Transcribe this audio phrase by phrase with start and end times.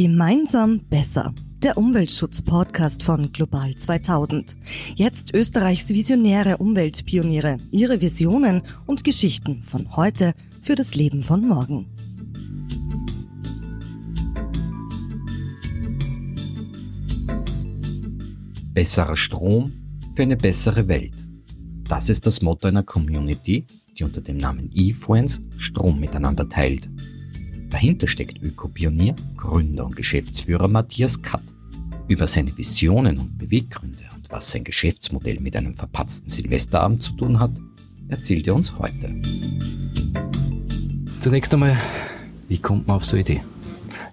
[0.00, 1.34] Gemeinsam besser.
[1.60, 4.56] Der Umweltschutz-Podcast von Global 2000.
[4.94, 11.88] Jetzt Österreichs visionäre Umweltpioniere, ihre Visionen und Geschichten von heute für das Leben von morgen.
[18.72, 19.72] Besserer Strom
[20.14, 21.26] für eine bessere Welt.
[21.88, 23.66] Das ist das Motto einer Community,
[23.98, 26.88] die unter dem Namen eFluence Strom miteinander teilt.
[27.70, 31.42] Dahinter steckt Ökopionier, Gründer und Geschäftsführer Matthias Katt.
[32.08, 37.38] Über seine Visionen und Beweggründe und was sein Geschäftsmodell mit einem verpatzten Silvesterabend zu tun
[37.38, 37.50] hat,
[38.08, 39.14] erzählt er uns heute.
[41.20, 41.76] Zunächst einmal,
[42.48, 43.42] wie kommt man auf so eine Idee?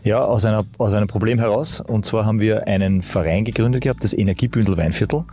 [0.06, 1.82] Ja, aus, einer, aus einem Problem heraus.
[1.82, 5.26] Und zwar haben wir einen Verein gegründet gehabt, das Energiebündel Weinviertel.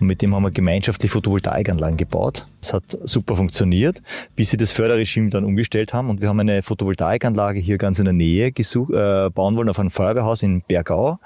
[0.00, 2.46] Und mit dem haben wir gemeinschaftlich Photovoltaikanlagen gebaut.
[2.62, 4.02] Es hat super funktioniert,
[4.34, 6.08] bis sie das Förderregime dann umgestellt haben.
[6.08, 9.78] Und wir haben eine Photovoltaikanlage hier ganz in der Nähe gesucht, äh, bauen wollen auf
[9.78, 11.18] ein Feuerwehrhaus in Bergau.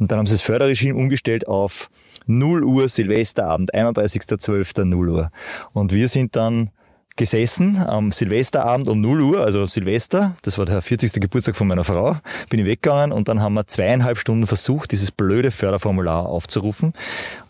[0.00, 1.88] Und dann haben sie das Förderregime umgestellt auf
[2.26, 4.86] 0 Uhr Silvesterabend, 31.12.
[4.86, 5.30] 0 Uhr.
[5.72, 6.70] Und wir sind dann
[7.16, 11.12] gesessen am Silvesterabend um 0 Uhr, also Silvester, das war der 40.
[11.12, 12.16] Geburtstag von meiner Frau,
[12.50, 16.92] bin ich weggegangen und dann haben wir zweieinhalb Stunden versucht, dieses blöde Förderformular aufzurufen.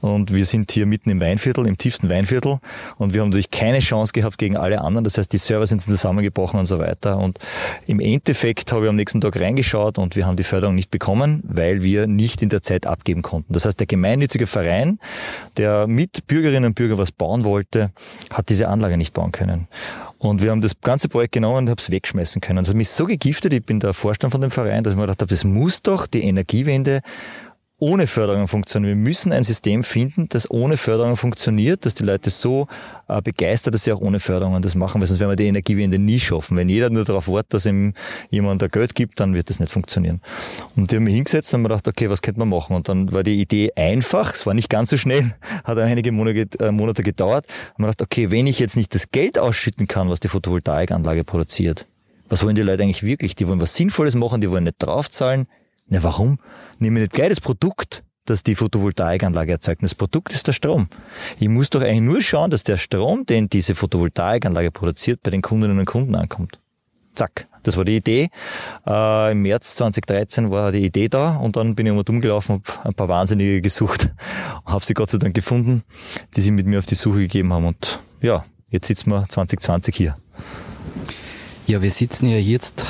[0.03, 2.59] Und wir sind hier mitten im Weinviertel, im tiefsten Weinviertel
[2.99, 5.05] und wir haben natürlich keine Chance gehabt gegen alle anderen.
[5.05, 7.17] Das heißt, die Server sind zusammengebrochen und so weiter.
[7.17, 7.39] Und
[7.87, 11.43] im Endeffekt habe ich am nächsten Tag reingeschaut und wir haben die Förderung nicht bekommen,
[11.43, 13.55] weil wir nicht in der Zeit abgeben konnten.
[13.55, 14.99] Das heißt, der gemeinnützige Verein,
[15.57, 17.93] der mit Bürgerinnen und Bürgern was bauen wollte,
[18.31, 19.69] hat diese Anlage nicht bauen können können.
[20.19, 22.59] Und wir haben das ganze Projekt genommen und habe es wegschmeißen können.
[22.59, 25.03] Das hat mich so gegiftet, ich bin der Vorstand von dem Verein, dass ich mir
[25.03, 27.01] gedacht habe, das muss doch die Energiewende
[27.79, 28.97] ohne Förderung funktionieren.
[28.97, 32.69] Wir müssen ein System finden, das ohne Förderung funktioniert, dass die Leute so
[33.09, 35.99] äh, begeistert, dass sie auch ohne Förderung das machen, weil sonst werden wir die Energiewende
[35.99, 36.57] nie schaffen.
[36.57, 37.95] Wenn jeder nur darauf wartet, dass ihm
[38.31, 40.21] jemand da Geld gibt, dann wird das nicht funktionieren.
[40.77, 42.77] Und die haben mich hingesetzt und haben gedacht, okay, was könnte man machen?
[42.77, 45.35] Und dann war die Idee einfach, es war nicht ganz so schnell,
[45.65, 47.47] hat einige Monate, äh, gedauert.
[47.71, 51.25] Und man dachte, okay, wenn ich jetzt nicht das Geld ausschütten kann, was die Photovoltaikanlage
[51.25, 51.87] produziert,
[52.29, 53.35] was wollen die Leute eigentlich wirklich?
[53.35, 55.47] Die wollen was Sinnvolles machen, die wollen nicht draufzahlen,
[55.87, 56.39] na warum?
[56.79, 59.83] Nehme ich nicht gleich das Produkt, das die Photovoltaikanlage erzeugt.
[59.83, 60.89] Das Produkt ist der Strom.
[61.39, 65.43] Ich muss doch eigentlich nur schauen, dass der Strom, den diese Photovoltaikanlage produziert, bei den
[65.43, 66.59] Kundinnen und Kunden ankommt.
[67.15, 67.47] Zack.
[67.63, 68.29] Das war die Idee.
[68.87, 72.63] Äh, Im März 2013 war die Idee da und dann bin ich immer dumm gelaufen,
[72.67, 74.13] habe ein paar Wahnsinnige gesucht
[74.67, 75.83] habe sie Gott sei Dank gefunden,
[76.37, 77.67] die sich mit mir auf die Suche gegeben haben.
[77.67, 80.15] Und ja, jetzt sitzen wir 2020 hier.
[81.67, 82.85] Ja, wir sitzen ja jetzt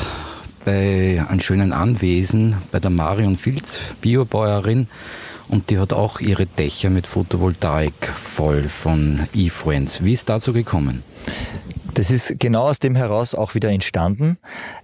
[0.65, 4.89] bei einem schönen Anwesen bei der Marion Filz, Biobäuerin.
[5.49, 10.03] Und die hat auch ihre Dächer mit Photovoltaik voll von eFriends.
[10.03, 11.03] Wie ist dazu gekommen?
[11.93, 14.39] Das ist genau aus dem heraus auch wieder entstanden.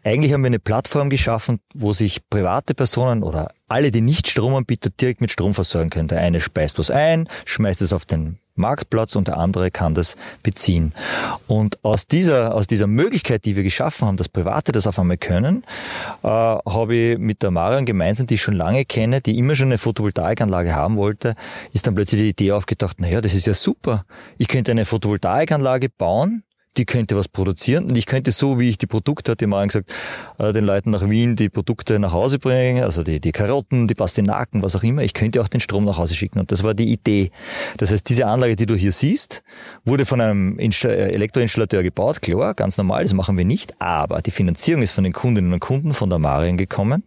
[0.05, 4.91] Eigentlich haben wir eine Plattform geschaffen, wo sich private Personen oder alle, die nicht Stromanbieter
[4.91, 6.09] direkt mit Strom versorgen können.
[6.09, 10.17] Der eine speist was ein, schmeißt es auf den Marktplatz und der andere kann das
[10.43, 10.93] beziehen.
[11.47, 15.17] Und aus dieser, aus dieser Möglichkeit, die wir geschaffen haben, dass Private das auf einmal
[15.17, 15.65] können,
[16.23, 19.69] äh, habe ich mit der Marion gemeinsam, die ich schon lange kenne, die immer schon
[19.69, 21.35] eine Photovoltaikanlage haben wollte,
[21.73, 24.05] ist dann plötzlich die Idee aufgetaucht, naja, das ist ja super.
[24.39, 26.45] Ich könnte eine Photovoltaikanlage bauen,
[26.77, 29.69] die könnte was produzieren und ich könnte so, wie ich die Produkte, hat die Marion
[29.69, 29.93] gesagt,
[30.39, 33.95] äh, den Leuten nach Wien die Produkte nach Hause bringen, also die, die Karotten, die
[33.95, 35.03] Pastinaken, was auch immer.
[35.03, 37.31] Ich könnte auch den Strom nach Hause schicken und das war die Idee.
[37.77, 39.43] Das heißt, diese Anlage, die du hier siehst,
[39.85, 44.31] wurde von einem äh, Elektroinstallateur gebaut, klar, ganz normal, das machen wir nicht, aber die
[44.31, 47.03] Finanzierung ist von den Kundinnen und Kunden von der Marion gekommen.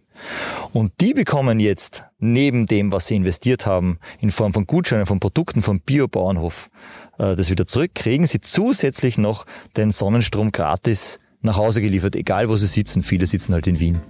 [0.73, 5.19] Und die bekommen jetzt neben dem, was sie investiert haben, in Form von Gutscheinen, von
[5.19, 6.69] Produkten vom Biobauernhof,
[7.17, 9.45] das wieder zurück, kriegen sie zusätzlich noch
[9.77, 13.03] den Sonnenstrom gratis nach Hause geliefert, egal wo sie sitzen.
[13.03, 14.01] Viele sitzen halt in Wien.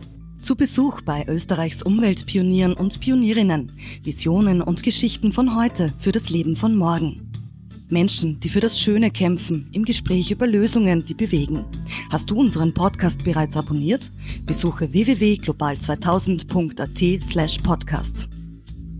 [0.42, 3.72] Zu Besuch bei Österreichs Umweltpionieren und Pionierinnen.
[4.04, 7.32] Visionen und Geschichten von heute für das Leben von morgen.
[7.90, 11.64] Menschen, die für das Schöne kämpfen, im Gespräch über Lösungen, die bewegen.
[12.12, 14.12] Hast du unseren Podcast bereits abonniert?
[14.46, 18.28] Besuche www.global2000.at slash podcast.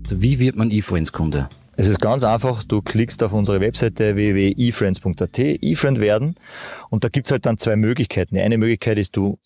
[0.10, 1.50] Wie wird man eFriends-Kunde?
[1.76, 6.36] Es ist ganz einfach, du klickst auf unsere Webseite www.efriends.at, eFriend werden
[6.90, 8.36] und da gibt's halt dann zwei Möglichkeiten.
[8.36, 9.40] Die eine Möglichkeit ist, du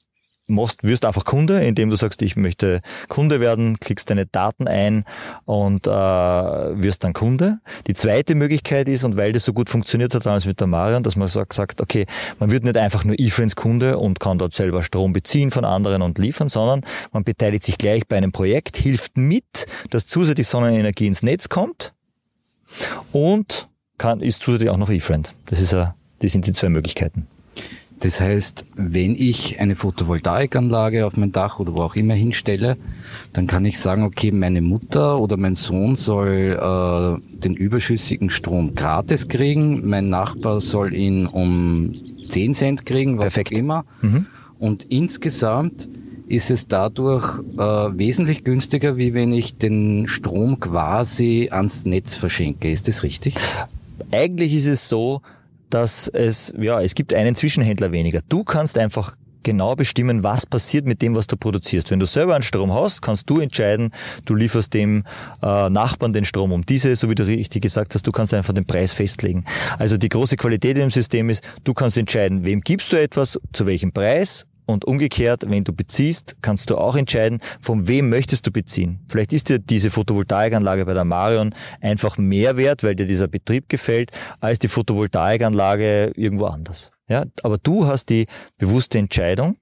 [0.47, 5.05] machst, wirst einfach Kunde, indem du sagst, ich möchte Kunde werden, klickst deine Daten ein
[5.45, 7.59] und äh, wirst dann Kunde.
[7.87, 11.03] Die zweite Möglichkeit ist, und weil das so gut funktioniert hat damals mit der Marion,
[11.03, 12.05] dass man sagt, okay,
[12.39, 16.01] man wird nicht einfach nur eFriends Kunde und kann dort selber Strom beziehen von anderen
[16.01, 16.81] und liefern, sondern
[17.11, 21.93] man beteiligt sich gleich bei einem Projekt, hilft mit, dass zusätzlich Sonnenenergie ins Netz kommt
[23.11, 23.67] und
[23.97, 25.33] kann, ist zusätzlich auch noch eFriend.
[25.47, 27.27] Das ist a, das sind die zwei Möglichkeiten.
[27.99, 32.77] Das heißt, wenn ich eine Photovoltaikanlage auf mein Dach oder wo auch immer hinstelle,
[33.33, 38.75] dann kann ich sagen, okay, meine Mutter oder mein Sohn soll äh, den überschüssigen Strom
[38.75, 41.91] gratis kriegen, mein Nachbar soll ihn um
[42.29, 43.53] 10 Cent kriegen, was Perfekt.
[43.53, 43.85] auch immer.
[44.01, 44.27] Mhm.
[44.59, 45.89] Und insgesamt
[46.27, 52.69] ist es dadurch äh, wesentlich günstiger, wie wenn ich den Strom quasi ans Netz verschenke.
[52.69, 53.35] Ist das richtig?
[54.11, 55.21] Eigentlich ist es so,
[55.69, 58.21] dass es, ja, es gibt einen Zwischenhändler weniger.
[58.27, 61.89] Du kannst einfach genau bestimmen, was passiert mit dem, was du produzierst.
[61.89, 63.91] Wenn du selber einen Strom hast, kannst du entscheiden,
[64.25, 65.05] du lieferst dem
[65.41, 68.53] äh, Nachbarn den Strom um diese, so wie du richtig gesagt hast, du kannst einfach
[68.53, 69.45] den Preis festlegen.
[69.79, 73.65] Also die große Qualität im System ist, du kannst entscheiden, wem gibst du etwas, zu
[73.65, 78.51] welchem Preis und umgekehrt, wenn du beziehst, kannst du auch entscheiden, von wem möchtest du
[78.51, 78.99] beziehen.
[79.09, 83.69] Vielleicht ist dir diese Photovoltaikanlage bei der Marion einfach mehr wert, weil dir dieser Betrieb
[83.69, 86.91] gefällt, als die Photovoltaikanlage irgendwo anders.
[87.09, 88.27] Ja, aber du hast die
[88.59, 89.55] bewusste Entscheidung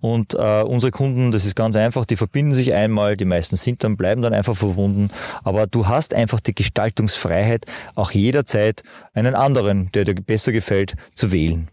[0.00, 3.84] und äh, unsere Kunden, das ist ganz einfach, die verbinden sich einmal, die meisten sind
[3.84, 5.10] dann, bleiben dann einfach verbunden,
[5.44, 8.82] aber du hast einfach die Gestaltungsfreiheit, auch jederzeit
[9.12, 11.68] einen anderen, der dir besser gefällt, zu wählen.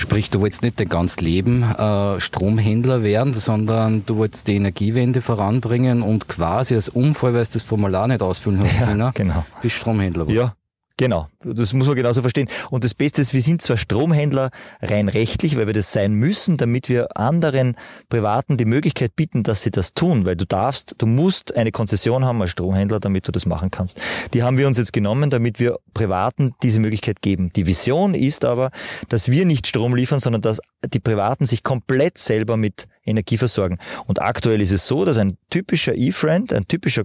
[0.00, 5.20] Sprich, du wolltest nicht dein ganzes Leben äh, Stromhändler werden, sondern du wolltest die Energiewende
[5.20, 9.44] voranbringen und quasi als Unfall, weil du das Formular nicht ausfüllen hast, Ja, können, genau.
[9.60, 10.26] bist Stromhändler.
[10.30, 10.54] Ja,
[11.00, 11.28] genau.
[11.42, 12.48] Das muss man genauso verstehen.
[12.70, 14.50] Und das Beste ist, wir sind zwar Stromhändler
[14.82, 17.76] rein rechtlich, weil wir das sein müssen, damit wir anderen
[18.10, 22.26] Privaten die Möglichkeit bieten, dass sie das tun, weil du darfst, du musst eine Konzession
[22.26, 23.98] haben als Stromhändler, damit du das machen kannst.
[24.34, 27.50] Die haben wir uns jetzt genommen, damit wir Privaten diese Möglichkeit geben.
[27.54, 28.70] Die Vision ist aber,
[29.08, 33.78] dass wir nicht Strom liefern, sondern dass die Privaten sich komplett selber mit Energie versorgen.
[34.06, 37.04] Und aktuell ist es so, dass ein typischer E-Friend, ein typischer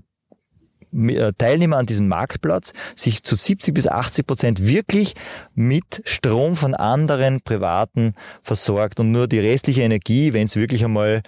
[1.38, 5.14] Teilnehmer an diesem Marktplatz sich zu 70 bis 80 Prozent wirklich
[5.54, 11.22] mit Strom von anderen Privaten versorgt und nur die restliche Energie, wenn es wirklich einmal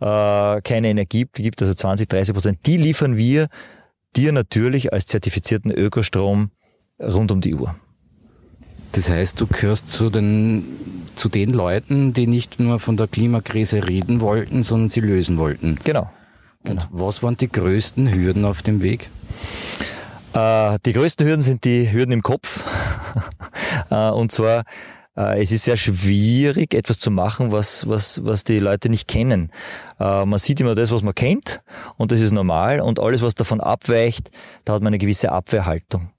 [0.00, 3.48] äh, keine Energie gibt, also 20, 30 Prozent, die liefern wir
[4.16, 6.50] dir natürlich als zertifizierten Ökostrom
[7.00, 7.74] rund um die Uhr.
[8.92, 10.64] Das heißt, du gehörst zu den,
[11.14, 15.78] zu den Leuten, die nicht nur von der Klimakrise reden wollten, sondern sie lösen wollten.
[15.82, 16.10] Genau.
[16.64, 19.10] Und was waren die größten Hürden auf dem Weg?
[20.34, 22.62] Äh, die größten Hürden sind die Hürden im Kopf.
[23.90, 24.64] äh, und zwar,
[25.16, 29.50] äh, es ist sehr schwierig, etwas zu machen, was, was, was die Leute nicht kennen.
[29.98, 31.62] Äh, man sieht immer das, was man kennt,
[31.96, 32.80] und das ist normal.
[32.80, 34.30] Und alles, was davon abweicht,
[34.64, 36.10] da hat man eine gewisse Abwehrhaltung.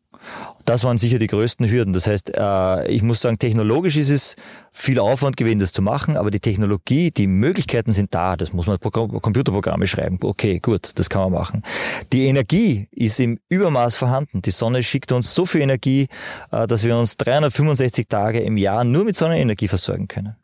[0.66, 1.94] Das waren sicher die größten Hürden.
[1.94, 4.36] Das heißt, äh, ich muss sagen, technologisch ist es
[4.72, 8.38] viel Aufwand gewesen, das zu machen, aber die Technologie, die Möglichkeiten sind da.
[8.38, 10.18] Das muss man Programm, Computerprogramme schreiben.
[10.22, 11.64] Okay, gut, das kann man machen.
[12.12, 14.42] Die Energie ist im Übermaß vorhanden.
[14.42, 16.08] Die Sonne schickt uns so viel Energie,
[16.52, 20.36] äh, dass wir uns 365 Tage im Jahr nur mit Sonnenenergie versorgen können.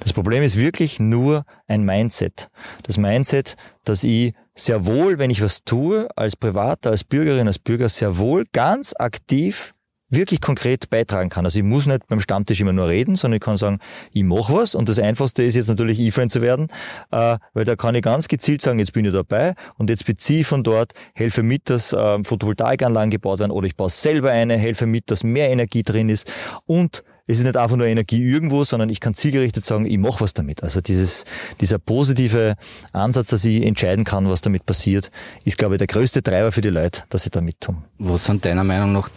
[0.00, 2.50] Das Problem ist wirklich nur ein Mindset.
[2.82, 7.58] Das Mindset, dass ich sehr wohl, wenn ich was tue, als Privater, als Bürgerin, als
[7.58, 9.72] Bürger, sehr wohl ganz aktiv
[10.12, 11.46] wirklich konkret beitragen kann.
[11.46, 13.78] Also ich muss nicht beim Stammtisch immer nur reden, sondern ich kann sagen,
[14.12, 14.74] ich mache was.
[14.74, 16.68] Und das Einfachste ist jetzt natürlich E-Friend zu werden,
[17.10, 20.40] äh, weil da kann ich ganz gezielt sagen, jetzt bin ich dabei und jetzt beziehe
[20.40, 24.56] ich von dort, helfe mit, dass äh, Photovoltaikanlagen gebaut werden oder ich baue selber eine,
[24.58, 26.30] helfe mit, dass mehr Energie drin ist.
[26.66, 27.02] Und
[27.32, 30.34] es ist nicht einfach nur Energie irgendwo, sondern ich kann zielgerichtet sagen, ich mache was
[30.34, 30.62] damit.
[30.62, 31.24] Also dieses,
[31.60, 32.56] dieser positive
[32.92, 35.10] Ansatz, dass ich entscheiden kann, was damit passiert,
[35.44, 37.78] ist, glaube ich, der größte Treiber für die Leute, dass sie da mit tun.
[37.98, 39.08] Was sind deiner Meinung nach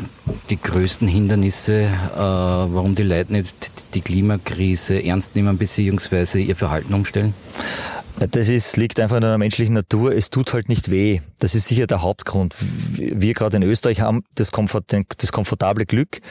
[0.50, 3.54] die größten Hindernisse, äh, warum die Leute nicht
[3.94, 6.42] die Klimakrise ernst nehmen bzw.
[6.42, 7.34] ihr Verhalten umstellen?
[8.18, 10.16] Das ist, liegt einfach in der menschlichen Natur.
[10.16, 11.20] Es tut halt nicht weh.
[11.40, 12.56] Das ist sicher der Hauptgrund.
[12.94, 14.86] Wir gerade in Österreich haben das, Komfort,
[15.18, 16.22] das komfortable Glück,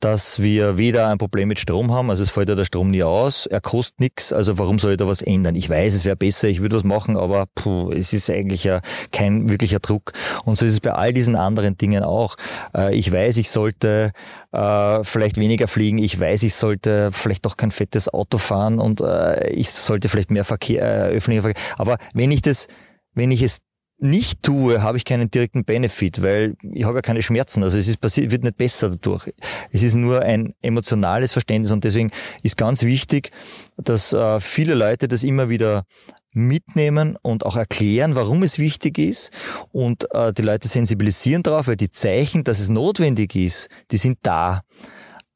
[0.00, 3.02] dass wir weder ein Problem mit Strom haben, also es fällt ja der Strom nie
[3.02, 5.56] aus, er kostet nichts, also warum soll ich da was ändern?
[5.56, 8.80] Ich weiß, es wäre besser, ich würde was machen, aber puh, es ist eigentlich ja
[9.10, 10.12] kein wirklicher Druck.
[10.44, 12.36] Und so ist es bei all diesen anderen Dingen auch.
[12.74, 14.12] Äh, ich weiß, ich sollte
[14.52, 19.00] äh, vielleicht weniger fliegen, ich weiß, ich sollte vielleicht doch kein fettes Auto fahren und
[19.00, 21.62] äh, ich sollte vielleicht mehr Verkehr, öffentlicher Verkehr.
[21.76, 22.68] Aber wenn ich das,
[23.14, 23.58] wenn ich es
[24.00, 27.64] nicht tue, habe ich keinen direkten Benefit, weil ich habe ja keine Schmerzen.
[27.64, 29.32] Also es ist passiert, wird nicht besser dadurch.
[29.72, 32.10] Es ist nur ein emotionales Verständnis und deswegen
[32.42, 33.30] ist ganz wichtig,
[33.76, 35.84] dass äh, viele Leute das immer wieder
[36.32, 39.32] mitnehmen und auch erklären, warum es wichtig ist
[39.72, 44.18] und äh, die Leute sensibilisieren darauf, weil die Zeichen, dass es notwendig ist, die sind
[44.22, 44.62] da.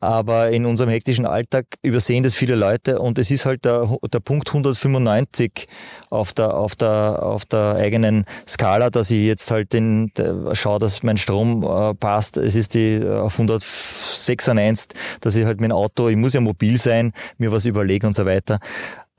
[0.02, 4.18] Aber in unserem hektischen Alltag übersehen das viele Leute und es ist halt der, der
[4.18, 5.68] Punkt 195
[6.10, 10.10] auf der, auf der, auf der eigenen Skala, dass ich jetzt halt den,
[10.54, 12.36] schaue, dass mein Strom äh, passt.
[12.36, 14.90] Es ist die äh, auf 196,
[15.20, 18.26] dass ich halt mein Auto, ich muss ja mobil sein, mir was überlege und so
[18.26, 18.58] weiter.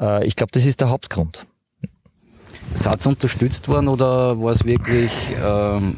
[0.02, 1.48] Äh, ich glaube, das ist der Hauptgrund.
[2.74, 5.96] Satz unterstützt worden oder war es wirklich ähm,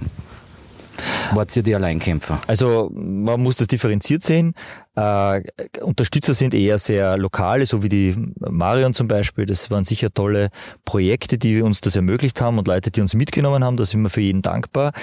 [1.33, 2.39] Wart ihr die Alleinkämpfer?
[2.47, 4.53] Also man muss das differenziert sehen.
[4.95, 5.41] Äh,
[5.81, 9.45] Unterstützer sind eher sehr lokale, so wie die Marion zum Beispiel.
[9.45, 10.49] Das waren sicher tolle
[10.85, 13.75] Projekte, die uns das ermöglicht haben und Leute, die uns mitgenommen haben.
[13.75, 14.93] Da sind wir für jeden dankbar.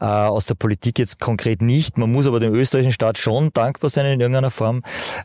[0.00, 1.98] Äh, aus der Politik jetzt konkret nicht.
[1.98, 4.82] Man muss aber dem österreichischen Staat schon dankbar sein in irgendeiner Form,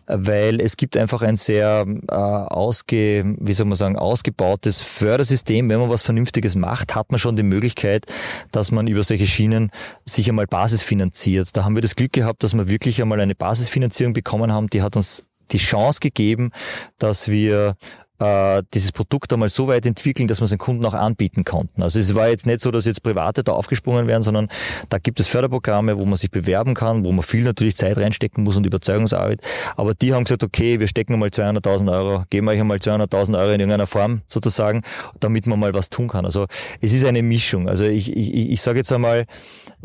[0.07, 5.69] weil es gibt einfach ein sehr äh, ausge, wie soll man sagen, ausgebautes Fördersystem.
[5.69, 8.05] Wenn man was Vernünftiges macht, hat man schon die Möglichkeit,
[8.51, 9.71] dass man über solche Schienen
[10.05, 11.55] sich einmal basisfinanziert.
[11.55, 14.81] Da haben wir das Glück gehabt, dass wir wirklich einmal eine Basisfinanzierung bekommen haben, die
[14.81, 16.51] hat uns die Chance gegeben,
[16.97, 17.75] dass wir
[18.19, 21.83] äh, dieses Produkt einmal so weit entwickeln, dass wir es den Kunden auch anbieten konnten.
[21.83, 24.47] Also es war jetzt nicht so, dass jetzt Private da aufgesprungen werden, sondern
[24.89, 28.43] da gibt es Förderprogramme, wo man sich bewerben kann, wo man viel natürlich Zeit reinstecken
[28.43, 29.41] muss und Überzeugungsarbeit.
[29.75, 33.51] Aber die haben gesagt, okay, wir stecken mal 200.000 Euro, geben euch einmal 200.000 Euro
[33.51, 34.83] in irgendeiner Form sozusagen,
[35.19, 36.25] damit man mal was tun kann.
[36.25, 36.45] Also
[36.81, 37.67] es ist eine Mischung.
[37.67, 39.25] Also ich, ich, ich sage jetzt einmal,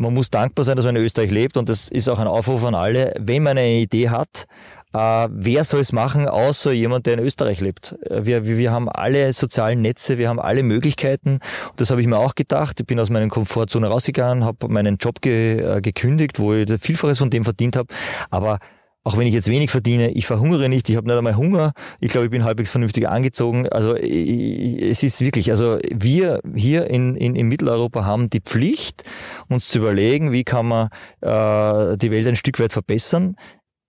[0.01, 2.65] man muss dankbar sein, dass man in Österreich lebt und das ist auch ein Aufruf
[2.65, 3.13] an alle.
[3.21, 4.47] Wenn man eine Idee hat,
[4.95, 7.97] äh, wer soll es machen, außer jemand, der in Österreich lebt?
[8.09, 11.41] Äh, wir, wir haben alle sozialen Netze, wir haben alle Möglichkeiten.
[11.77, 12.81] Das habe ich mir auch gedacht.
[12.81, 17.19] Ich bin aus meiner Komfortzone rausgegangen, habe meinen Job ge, äh, gekündigt, wo ich Vielfaches
[17.19, 17.93] von dem verdient habe.
[18.31, 18.59] Aber
[19.03, 22.11] auch wenn ich jetzt wenig verdiene, ich verhungere nicht, ich habe nicht einmal Hunger, ich
[22.11, 23.67] glaube, ich bin halbwegs vernünftig angezogen.
[23.69, 29.05] Also es ist wirklich, also wir hier in, in, in Mitteleuropa haben die Pflicht,
[29.49, 30.89] uns zu überlegen, wie kann man
[31.23, 33.37] äh, die Welt ein Stück weit verbessern,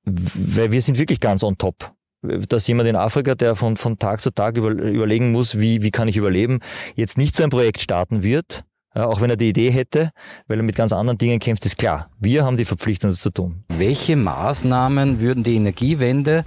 [0.05, 1.91] weil wir sind wirklich ganz on top.
[2.23, 5.91] Dass jemand in Afrika, der von, von Tag zu Tag über, überlegen muss, wie, wie
[5.91, 6.59] kann ich überleben,
[6.95, 8.63] jetzt nicht so ein Projekt starten wird,
[8.93, 10.11] auch wenn er die Idee hätte,
[10.47, 12.09] weil er mit ganz anderen Dingen kämpft, ist klar.
[12.19, 13.63] Wir haben die Verpflichtung, das zu tun.
[13.69, 16.43] Welche Maßnahmen würden die Energiewende,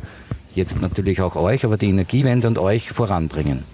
[0.55, 3.65] jetzt natürlich auch euch, aber die Energiewende und euch voranbringen?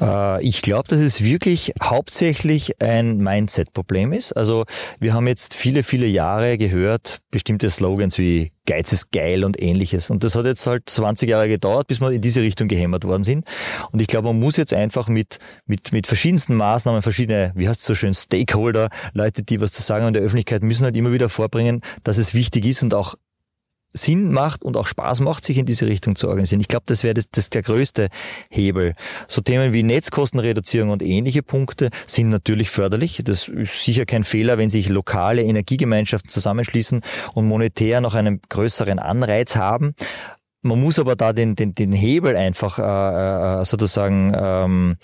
[0.00, 4.32] Äh, ich glaube, dass es wirklich hauptsächlich ein Mindset-Problem ist.
[4.32, 4.64] Also
[5.00, 10.10] wir haben jetzt viele, viele Jahre gehört, bestimmte Slogans wie Geiz ist geil und ähnliches.
[10.10, 13.24] Und das hat jetzt halt 20 Jahre gedauert, bis wir in diese Richtung gehämmert worden
[13.24, 13.46] sind.
[13.92, 17.80] Und ich glaube, man muss jetzt einfach mit, mit, mit verschiedensten Maßnahmen, verschiedene, wie heißt
[17.80, 21.12] es so schön, Stakeholder, Leute, die was zu sagen in der Öffentlichkeit, müssen halt immer
[21.12, 23.14] wieder vorbringen, dass es wichtig ist und auch
[23.92, 26.60] Sinn macht und auch Spaß macht, sich in diese Richtung zu organisieren.
[26.60, 28.08] Ich glaube, das wäre das, das der größte
[28.50, 28.94] Hebel.
[29.26, 33.22] So Themen wie Netzkostenreduzierung und ähnliche Punkte sind natürlich förderlich.
[33.24, 37.02] Das ist sicher kein Fehler, wenn sich lokale Energiegemeinschaften zusammenschließen
[37.34, 39.94] und monetär noch einen größeren Anreiz haben.
[40.62, 44.96] Man muss aber da den, den, den Hebel einfach äh, äh sozusagen ähm,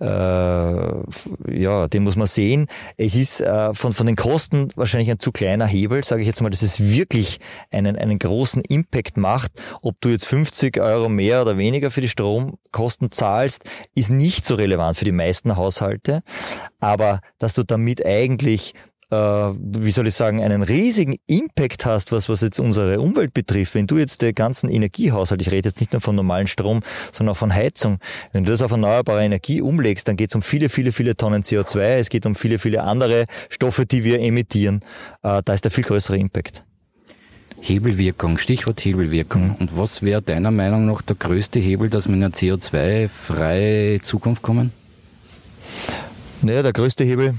[0.00, 2.66] äh, ja, den muss man sehen.
[2.96, 6.42] Es ist äh, von, von den Kosten wahrscheinlich ein zu kleiner Hebel, sage ich jetzt
[6.42, 9.52] mal, dass es wirklich einen, einen großen Impact macht.
[9.80, 14.54] Ob du jetzt 50 Euro mehr oder weniger für die Stromkosten zahlst, ist nicht so
[14.54, 16.22] relevant für die meisten Haushalte.
[16.78, 18.74] Aber dass du damit eigentlich
[19.10, 23.74] äh, wie soll ich sagen, einen riesigen Impact hast, was, was jetzt unsere Umwelt betrifft,
[23.74, 26.80] wenn du jetzt den ganzen Energiehaushalt, ich rede jetzt nicht nur von normalen Strom,
[27.12, 27.98] sondern auch von Heizung,
[28.32, 31.42] wenn du das auf erneuerbare Energie umlegst, dann geht es um viele, viele, viele Tonnen
[31.42, 34.80] CO2, es geht um viele, viele andere Stoffe, die wir emittieren.
[35.22, 36.64] Äh, da ist der viel größere Impact.
[37.60, 39.48] Hebelwirkung, Stichwort Hebelwirkung.
[39.48, 39.54] Mhm.
[39.54, 44.42] Und was wäre deiner Meinung nach der größte Hebel, dass wir in eine CO2-freie Zukunft
[44.42, 44.72] kommen?
[46.42, 47.34] Naja, der größte Hebel,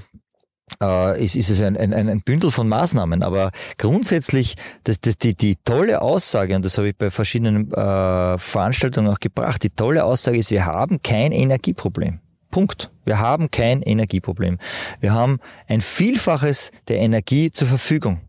[0.81, 3.24] äh, ist, ist es ein, ein, ein Bündel von Maßnahmen.
[3.24, 8.38] Aber grundsätzlich, das, das, die, die tolle Aussage, und das habe ich bei verschiedenen äh,
[8.38, 12.19] Veranstaltungen auch gebracht, die tolle Aussage ist, wir haben kein Energieproblem.
[12.51, 12.91] Punkt.
[13.05, 14.57] Wir haben kein Energieproblem.
[15.00, 18.21] Wir haben ein Vielfaches der Energie zur Verfügung.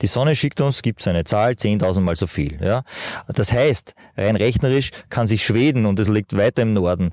[0.00, 2.58] Die Sonne schickt uns, gibt es eine Zahl, 10.000 mal so viel.
[2.60, 2.82] Ja?
[3.28, 7.12] Das heißt, rein rechnerisch kann sich Schweden, und es liegt weiter im Norden,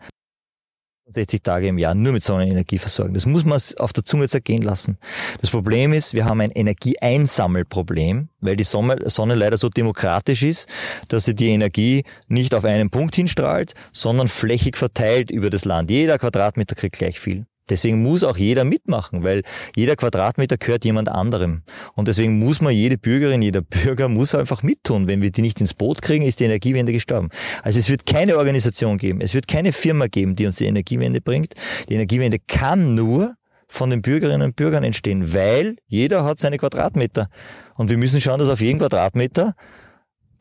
[1.12, 3.14] 60 Tage im Jahr nur mit Sonnenenergie versorgen.
[3.14, 4.98] Das muss man auf der Zunge zergehen lassen.
[5.42, 8.96] Das Problem ist, wir haben ein Energieeinsammelproblem, weil die Sonne,
[9.36, 10.70] leider so demokratisch ist,
[11.08, 15.90] dass sie die Energie nicht auf einen Punkt hinstrahlt, sondern flächig verteilt über das Land.
[15.90, 17.46] Jeder Quadratmeter kriegt gleich viel.
[17.70, 19.44] Deswegen muss auch jeder mitmachen, weil
[19.76, 21.64] jeder Quadratmeter gehört jemand anderem.
[21.96, 25.08] Und deswegen muss man, jede Bürgerin, jeder Bürger muss einfach mittun.
[25.08, 27.30] Wenn wir die nicht ins Boot kriegen, ist die Energiewende gestorben.
[27.64, 31.22] Also es wird keine Organisation geben, es wird keine Firma geben, die uns die Energiewende
[31.22, 31.54] bringt.
[31.90, 33.36] Die Energiewende kann nur
[33.68, 37.30] von den Bürgerinnen und Bürgern entstehen, weil jeder hat seine Quadratmeter.
[37.76, 39.56] Und wir müssen schauen, dass auf jeden Quadratmeter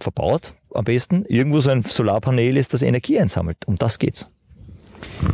[0.01, 3.59] verbaut am besten, irgendwo so ein Solarpanel ist, das Energie einsammelt.
[3.67, 4.29] Um das geht's.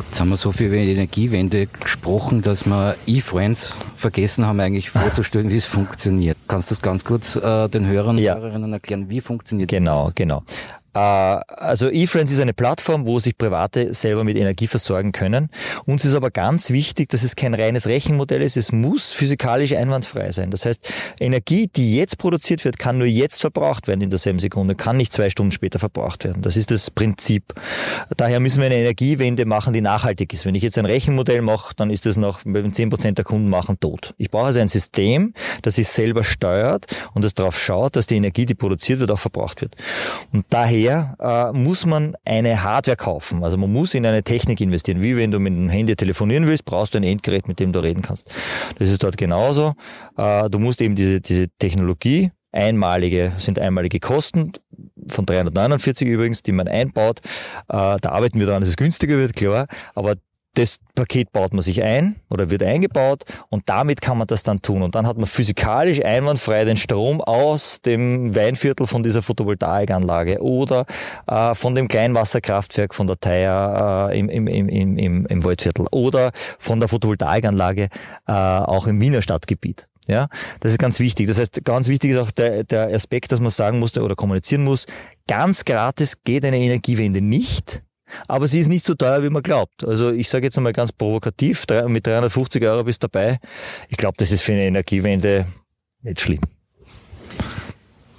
[0.06, 5.50] Jetzt haben wir so viel über Energiewende gesprochen, dass wir E-Friends vergessen haben, eigentlich vorzustellen,
[5.50, 6.36] wie es funktioniert.
[6.48, 8.36] Kannst du das ganz kurz äh, den Hörern und ja.
[8.36, 9.76] Hörerinnen erklären, wie funktioniert das?
[9.76, 10.42] Genau, genau.
[10.94, 15.50] Äh, also eFriends ist eine Plattform, wo sich Private selber mit Energie versorgen können.
[15.86, 18.56] Uns ist aber ganz wichtig, dass es kein reines Rechenmodell ist.
[18.56, 20.50] Es muss physikalisch einwandfrei sein.
[20.50, 20.88] Das heißt,
[21.20, 25.12] Energie, die jetzt produziert wird, kann nur jetzt verbraucht werden in derselben Sekunde, kann nicht
[25.12, 26.42] zwei Stunden später verbraucht werden.
[26.42, 27.54] Das ist das Prinzip.
[28.16, 30.44] Daher müssen wir eine Energiewende machen, die nachhaltig ist.
[30.44, 33.78] Wenn ich jetzt ein Rechenmodell mache, dann ist das noch, wenn 10% der Kunden machen,
[33.80, 34.14] tot.
[34.18, 38.16] Ich brauche also ein System, das sich selber steuert und das darauf schaut, dass die
[38.16, 39.76] Energie, die produziert wird, auch verbraucht wird.
[40.32, 43.44] Und daher daher äh, muss man eine Hardware kaufen.
[43.44, 45.02] Also man muss in eine Technik investieren.
[45.02, 47.82] Wie wenn du mit dem Handy telefonieren willst, brauchst du ein Endgerät, mit dem du
[47.82, 48.30] reden kannst.
[48.78, 49.74] Das ist dort genauso.
[50.16, 54.52] Äh, du musst eben diese, diese Technologie einmalige, sind einmalige Kosten
[55.08, 57.20] von 349 übrigens, die man einbaut.
[57.68, 59.66] Äh, da arbeiten wir daran, dass es günstiger wird, klar.
[59.94, 60.14] Aber
[60.54, 64.62] das Paket baut man sich ein oder wird eingebaut und damit kann man das dann
[64.62, 64.82] tun.
[64.82, 70.86] Und dann hat man physikalisch einwandfrei den Strom aus dem Weinviertel von dieser Photovoltaikanlage oder
[71.26, 76.30] äh, von dem Kleinwasserkraftwerk von der Theier äh, im, im, im, im, im Waldviertel oder
[76.58, 77.88] von der Photovoltaikanlage
[78.26, 79.88] äh, auch im Wiener Stadtgebiet.
[80.06, 80.28] Ja,
[80.60, 81.28] das ist ganz wichtig.
[81.28, 84.62] Das heißt, ganz wichtig ist auch der, der Aspekt, dass man sagen muss oder kommunizieren
[84.62, 84.86] muss.
[85.26, 87.82] Ganz gratis geht eine Energiewende nicht
[88.28, 89.84] aber sie ist nicht so teuer, wie man glaubt.
[89.84, 93.38] Also ich sage jetzt einmal ganz provokativ, mit 350 Euro bist du dabei.
[93.88, 95.46] Ich glaube, das ist für eine Energiewende
[96.02, 96.40] nicht schlimm.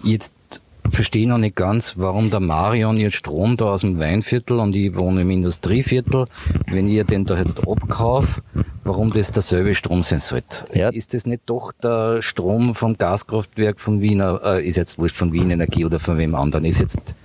[0.03, 0.33] Jetzt
[0.89, 4.75] verstehe ich noch nicht ganz, warum der Marion jetzt Strom da aus dem Weinviertel und
[4.75, 6.25] ich wohne im Industrieviertel,
[6.67, 8.41] wenn ihr den da jetzt abkauft,
[8.83, 10.65] warum das derselbe Strom sein sollte.
[10.73, 10.89] Ja.
[10.89, 15.33] Ist das nicht doch der Strom vom Gaskraftwerk von Wiener, äh, ist jetzt wurscht von
[15.33, 17.15] Wien Energie oder von wem anderen, ist jetzt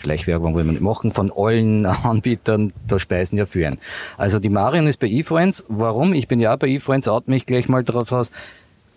[0.00, 3.70] Schleichwerbung wollen wir nicht machen, von allen Anbietern, da speisen ja für
[4.16, 5.64] Also die Marion ist bei eFriends.
[5.68, 6.14] Warum?
[6.14, 8.30] Ich bin ja bei eFriends, atme ich gleich mal drauf aus.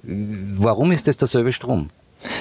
[0.04, 1.90] Warum ist das derselbe Strom?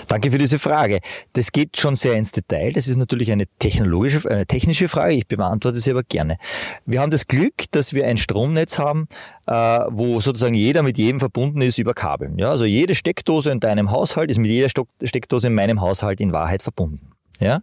[0.06, 1.00] Danke für diese Frage.
[1.32, 2.72] Das geht schon sehr ins Detail.
[2.72, 5.14] Das ist natürlich eine technologische, eine technische Frage.
[5.14, 6.38] Ich beantworte sie aber gerne.
[6.86, 9.08] Wir haben das Glück, dass wir ein Stromnetz haben,
[9.46, 12.38] äh, wo sozusagen jeder mit jedem verbunden ist über Kabeln.
[12.38, 14.68] Ja, also jede Steckdose in deinem Haushalt ist mit jeder
[15.02, 17.12] Steckdose in meinem Haushalt in Wahrheit verbunden.
[17.42, 17.60] Ja?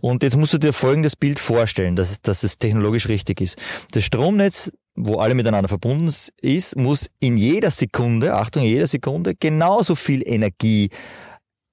[0.00, 3.58] Und jetzt musst du dir folgendes Bild vorstellen, dass, dass es technologisch richtig ist.
[3.92, 6.06] Das Stromnetz wo alle miteinander verbunden
[6.40, 10.88] ist, muss in jeder Sekunde, Achtung, in jeder Sekunde genauso viel Energie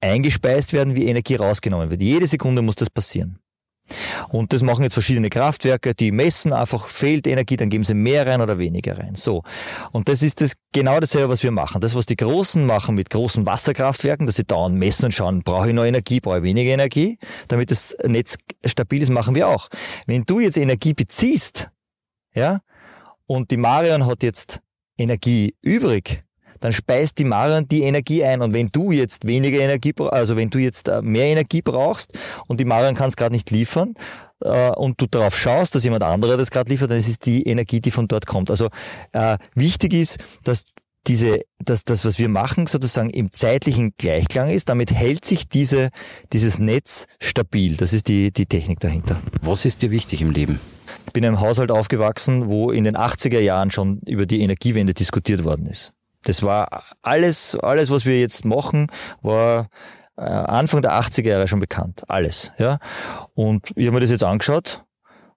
[0.00, 2.02] eingespeist werden, wie Energie rausgenommen wird.
[2.02, 3.38] Jede Sekunde muss das passieren.
[4.28, 8.26] Und das machen jetzt verschiedene Kraftwerke, die messen einfach, fehlt Energie, dann geben sie mehr
[8.26, 9.14] rein oder weniger rein.
[9.14, 9.42] So.
[9.90, 11.80] Und das ist das genau dasselbe, was wir machen.
[11.80, 15.68] Das, was die Großen machen mit großen Wasserkraftwerken, dass sie dauernd messen und schauen, brauche
[15.68, 17.18] ich noch Energie, brauche ich weniger Energie,
[17.48, 19.68] damit das Netz stabil ist, machen wir auch.
[20.06, 21.70] Wenn du jetzt Energie beziehst,
[22.34, 22.60] ja,
[23.26, 24.60] und die Marion hat jetzt
[24.96, 26.24] Energie übrig,
[26.62, 28.40] dann speist die Marion die Energie ein.
[28.40, 32.60] Und wenn du jetzt weniger Energie, also wenn du jetzt äh, mehr Energie brauchst und
[32.60, 33.94] die Marion kann es gerade nicht liefern,
[34.40, 37.42] äh, und du darauf schaust, dass jemand anderer das gerade liefert, dann ist es die
[37.42, 38.50] Energie, die von dort kommt.
[38.50, 38.68] Also
[39.12, 40.64] äh, wichtig ist, dass
[41.06, 44.68] diese, dass das, was wir machen, sozusagen im zeitlichen Gleichklang ist.
[44.68, 45.90] Damit hält sich diese,
[46.32, 47.76] dieses Netz stabil.
[47.76, 49.20] Das ist die, die Technik dahinter.
[49.42, 50.60] Was ist dir wichtig im Leben?
[51.06, 54.94] Ich bin in einem Haushalt aufgewachsen, wo in den 80er Jahren schon über die Energiewende
[54.94, 55.92] diskutiert worden ist.
[56.22, 58.88] Das war alles, alles, was wir jetzt machen,
[59.20, 59.68] war
[60.16, 62.02] äh, Anfang der 80er Jahre schon bekannt.
[62.08, 62.78] Alles, ja.
[63.34, 64.84] Und ich habe mir das jetzt angeschaut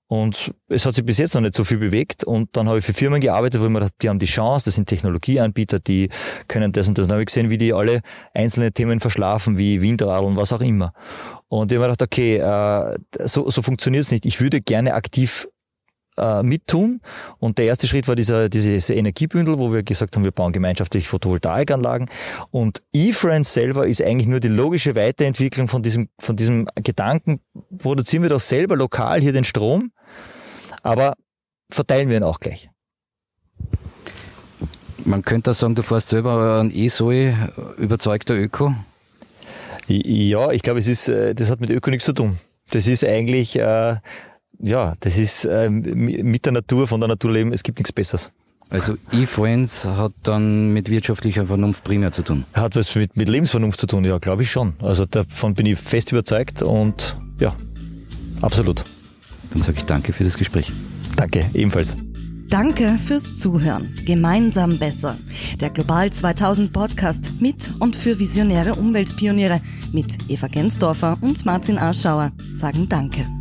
[0.08, 2.24] und es hat sich bis jetzt noch nicht so viel bewegt.
[2.24, 4.66] Und dann habe ich für Firmen gearbeitet, wo ich mir gedacht, die haben die Chance,
[4.66, 6.10] das sind Technologieanbieter, die
[6.48, 7.08] können das und das.
[7.08, 8.02] Dann habe ich gesehen, wie die alle
[8.34, 10.94] einzelne Themen verschlafen, wie Windradeln, was auch immer.
[11.48, 14.26] Und ich habe mir gedacht, okay, äh, so, so funktioniert es nicht.
[14.26, 15.48] Ich würde gerne aktiv
[16.18, 17.02] äh, mittun.
[17.40, 21.08] Und der erste Schritt war dieser, dieses Energiebündel, wo wir gesagt haben, wir bauen gemeinschaftlich
[21.08, 22.10] Photovoltaikanlagen.
[22.52, 27.42] Und eFriends selber ist eigentlich nur die logische Weiterentwicklung von diesem, von diesem Gedanken,
[27.78, 29.92] produzieren wir doch selber lokal hier den Strom,
[30.84, 31.14] aber
[31.70, 32.70] verteilen wir ihn auch gleich.
[35.04, 38.74] Man könnte sagen, du fährst selber ein E-Zoe, überzeugter Öko?
[39.88, 42.40] Ja, ich glaube, es ist, äh, das hat mit Öko nichts zu tun.
[42.72, 43.98] Das ist eigentlich, äh,
[44.60, 48.32] ja, das ist äh, mit der Natur, von der Natur leben, es gibt nichts Besseres.
[48.70, 52.46] Also E-Friends hat dann mit wirtschaftlicher Vernunft primär zu tun?
[52.54, 54.74] Hat was mit, mit Lebensvernunft zu tun, ja, glaube ich schon.
[54.82, 57.56] Also davon bin ich fest überzeugt und ja,
[58.42, 58.84] absolut.
[59.52, 60.72] Dann sage ich danke für das Gespräch.
[61.16, 61.96] Danke, ebenfalls.
[62.50, 63.94] Danke fürs Zuhören.
[64.06, 65.18] Gemeinsam besser.
[65.60, 69.62] Der Global 2000 Podcast mit und für visionäre Umweltpioniere
[69.94, 73.35] mit Eva Gensdorfer und Martin Aschauer sagen Danke.